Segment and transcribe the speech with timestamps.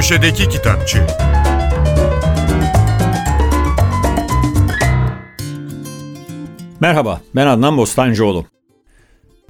[0.00, 1.06] Köşedeki Kitapçı
[6.80, 8.46] Merhaba, ben Adnan Bostancıoğlu.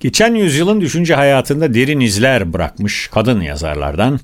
[0.00, 4.20] Geçen yüzyılın düşünce hayatında derin izler bırakmış kadın yazarlardan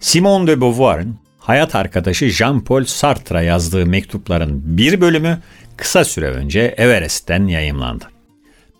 [0.00, 5.38] Simone de Beauvoir'ın hayat arkadaşı Jean-Paul Sartre'a yazdığı mektupların bir bölümü
[5.76, 8.04] kısa süre önce Everest'ten yayımlandı.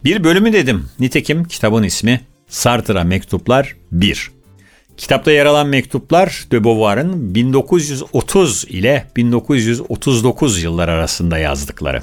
[0.05, 4.40] Bir bölümü dedim, nitekim kitabın ismi Sartre'a Mektuplar 1.
[5.01, 12.02] Kitapta yer alan mektuplar de Beauvoir'ın 1930 ile 1939 yıllar arasında yazdıkları.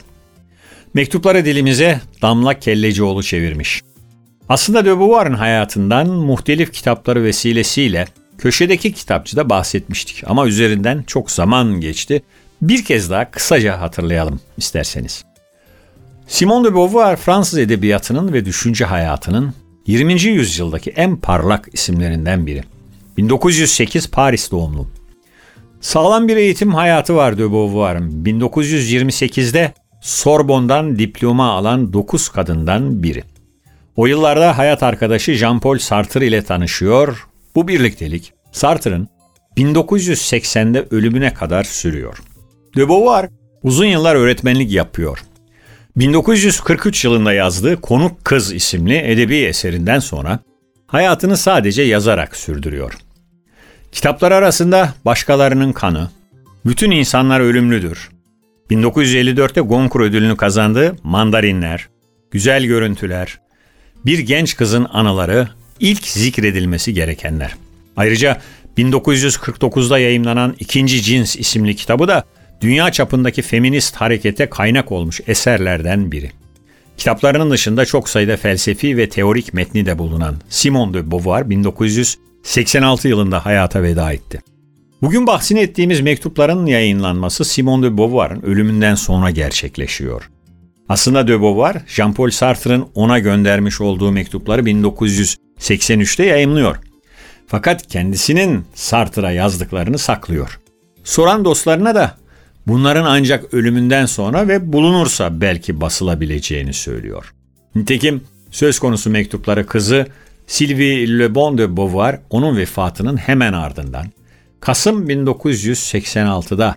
[0.93, 3.81] Mektupları dilimize Damla Kellecioğlu çevirmiş.
[4.49, 12.21] Aslında de Beauvoir'ın hayatından muhtelif kitapları vesilesiyle köşedeki kitapçıda bahsetmiştik ama üzerinden çok zaman geçti.
[12.61, 15.23] Bir kez daha kısaca hatırlayalım isterseniz.
[16.27, 19.53] Simone de Beauvoir Fransız edebiyatının ve düşünce hayatının
[19.87, 20.21] 20.
[20.21, 22.63] yüzyıldaki en parlak isimlerinden biri.
[23.17, 24.87] 1908 Paris doğumlu.
[25.81, 28.25] Sağlam bir eğitim hayatı var de Beauvoir'ın.
[28.25, 33.23] 1928'de Sorbon'dan diploma alan 9 kadından biri.
[33.95, 37.27] O yıllarda hayat arkadaşı Jean-Paul Sartre ile tanışıyor.
[37.55, 39.07] Bu birliktelik Sartre'ın
[39.57, 42.17] 1980'de ölümüne kadar sürüyor.
[42.75, 43.29] De Beauvoir
[43.63, 45.23] uzun yıllar öğretmenlik yapıyor.
[45.95, 50.39] 1943 yılında yazdığı Konuk Kız isimli edebi eserinden sonra
[50.87, 52.93] hayatını sadece yazarak sürdürüyor.
[53.97, 56.09] Kitaplar arasında Başkalarının Kanı,
[56.65, 58.09] Bütün İnsanlar Ölümlüdür,
[58.71, 61.89] 1954'te Goncourt ödülünü kazandığı Mandarinler,
[62.31, 63.39] Güzel Görüntüler,
[64.05, 65.47] Bir Genç Kızın Anıları,
[65.79, 67.55] ilk zikredilmesi gerekenler.
[67.95, 68.41] Ayrıca
[68.77, 72.23] 1949'da yayımlanan İkinci Cins isimli kitabı da
[72.61, 76.31] dünya çapındaki feminist harekete kaynak olmuş eserlerden biri.
[76.97, 81.49] Kitaplarının dışında çok sayıda felsefi ve teorik metni de bulunan Simone de Beauvoir
[82.43, 84.41] 1986 yılında hayata veda etti.
[85.01, 90.29] Bugün bahsini ettiğimiz mektupların yayınlanması Simone de Beauvoir'ın ölümünden sonra gerçekleşiyor.
[90.89, 96.77] Aslında de Beauvoir, Jean-Paul Sartre'ın ona göndermiş olduğu mektupları 1983'te yayımlıyor.
[97.47, 100.59] Fakat kendisinin Sartre'a yazdıklarını saklıyor.
[101.03, 102.17] Soran dostlarına da
[102.67, 107.33] bunların ancak ölümünden sonra ve bulunursa belki basılabileceğini söylüyor.
[107.75, 108.21] Nitekim
[108.51, 110.07] söz konusu mektupları kızı
[110.47, 114.05] Sylvie Le Bon de Beauvoir onun vefatının hemen ardından
[114.59, 116.75] Kasım 1986'da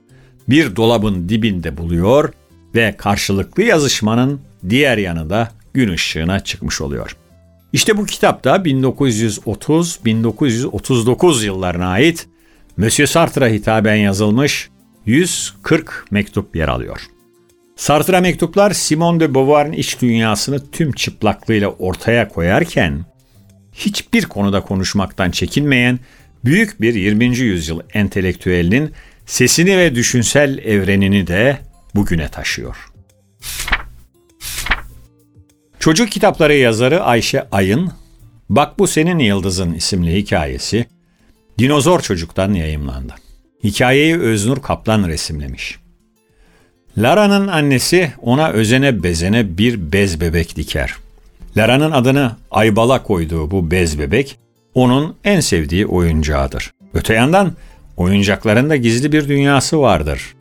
[0.48, 2.32] bir dolabın dibinde buluyor
[2.74, 7.16] ve karşılıklı yazışmanın diğer yanında gün ışığına çıkmış oluyor.
[7.72, 12.26] İşte bu kitapta 1930-1939 yıllarına ait
[12.76, 14.70] Monsieur Sartre'a hitaben yazılmış
[15.06, 17.00] 140 mektup yer alıyor.
[17.76, 23.04] Sartre mektuplar Simone de Beauvoir'ın iç dünyasını tüm çıplaklığıyla ortaya koyarken
[23.80, 25.98] hiçbir konuda konuşmaktan çekinmeyen
[26.44, 27.38] büyük bir 20.
[27.38, 28.92] yüzyıl entelektüelinin
[29.26, 31.58] sesini ve düşünsel evrenini de
[31.94, 32.76] bugüne taşıyor.
[35.78, 37.92] Çocuk kitapları yazarı Ayşe Ayın,
[38.48, 40.86] Bak Bu Senin Yıldızın isimli hikayesi
[41.58, 43.14] Dinozor Çocuk'tan yayımlandı.
[43.64, 45.78] Hikayeyi Öznur Kaplan resimlemiş.
[46.98, 50.94] Lara'nın annesi ona özene bezene bir bez bebek diker.
[51.56, 54.38] Lara'nın adını Aybala koyduğu bu bez bebek
[54.74, 56.70] onun en sevdiği oyuncağıdır.
[56.94, 57.52] Öte yandan
[57.96, 60.34] oyuncaklarında gizli bir dünyası vardır.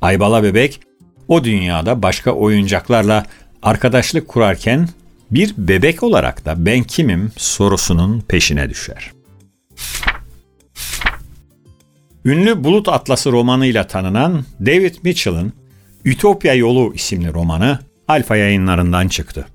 [0.00, 0.80] Aybala bebek
[1.28, 3.26] o dünyada başka oyuncaklarla
[3.62, 4.88] arkadaşlık kurarken
[5.30, 9.12] bir bebek olarak da ben kimim sorusunun peşine düşer.
[12.24, 15.52] Ünlü Bulut Atlası romanıyla tanınan David Mitchell'ın
[16.04, 17.78] Ütopya Yolu isimli romanı
[18.08, 19.46] Alfa yayınlarından çıktı.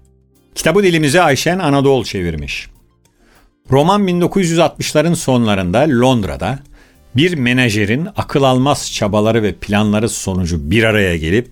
[0.56, 2.68] Kitabı dilimize Ayşen Anadolu çevirmiş.
[3.72, 6.60] Roman 1960'ların sonlarında Londra'da
[7.16, 11.48] bir menajerin akıl almaz çabaları ve planları sonucu bir araya gelip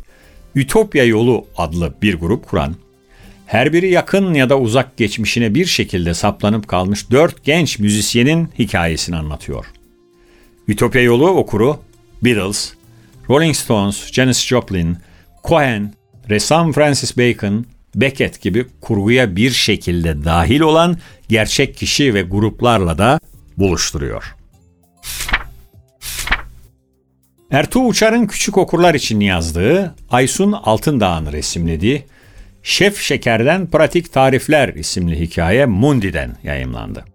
[0.55, 2.75] Ütopya Yolu adlı bir grup kuran,
[3.45, 9.15] her biri yakın ya da uzak geçmişine bir şekilde saplanıp kalmış dört genç müzisyenin hikayesini
[9.15, 9.65] anlatıyor.
[10.67, 11.79] Ütopya Yolu okuru
[12.21, 12.73] Beatles,
[13.29, 14.97] Rolling Stones, Janis Joplin,
[15.43, 15.93] Cohen,
[16.29, 20.97] ressam Francis Bacon, Beckett gibi kurguya bir şekilde dahil olan
[21.29, 23.19] gerçek kişi ve gruplarla da
[23.57, 24.35] buluşturuyor.
[27.51, 32.03] Ertuğ Uçar'ın küçük okurlar için yazdığı, Aysun Altındağ'ın resimlediği
[32.63, 37.05] Şef Şeker'den Pratik Tarifler isimli hikaye Mundi'den yayımlandı.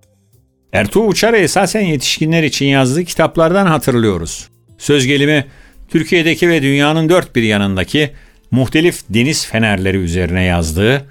[0.73, 4.49] Ertuğ Uçar'ı esasen yetişkinler için yazdığı kitaplardan hatırlıyoruz.
[4.79, 5.47] Söz gelimi
[5.89, 8.11] Türkiye'deki ve dünyanın dört bir yanındaki
[8.51, 11.07] muhtelif deniz fenerleri üzerine yazdığı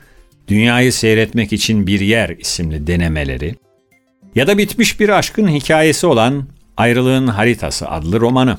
[0.48, 3.56] Dünyayı Seyretmek için Bir Yer isimli denemeleri
[4.36, 6.48] ya da bitmiş bir aşkın hikayesi olan
[6.78, 8.58] Ayrılığın Haritası adlı romanı.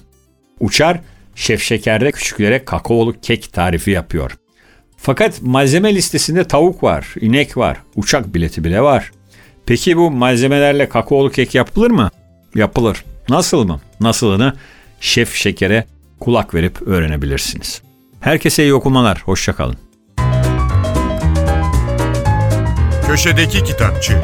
[0.61, 1.01] Uçar,
[1.35, 4.39] Şef Şeker'de küçüklere kakaolu kek tarifi yapıyor.
[4.97, 9.11] Fakat malzeme listesinde tavuk var, inek var, uçak bileti bile var.
[9.67, 12.11] Peki bu malzemelerle kakaolu kek yapılır mı?
[12.55, 13.05] Yapılır.
[13.29, 13.81] Nasıl mı?
[14.01, 14.53] Nasılını
[15.01, 15.85] Şef Şeker'e
[16.21, 17.83] kulak verip öğrenebilirsiniz.
[18.20, 19.23] Herkese iyi okumalar.
[19.25, 19.76] Hoşçakalın.
[23.06, 24.23] Köşedeki Kitapçı